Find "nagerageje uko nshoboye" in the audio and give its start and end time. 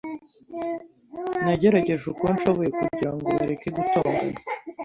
1.43-2.69